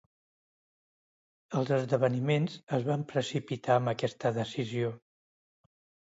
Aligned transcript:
Els 1.59 1.71
esdeveniments 1.75 2.55
es 2.77 2.87
van 2.87 3.03
precipitar 3.11 3.75
amb 3.81 3.91
aquesta 3.93 4.31
decisió. 4.39 4.89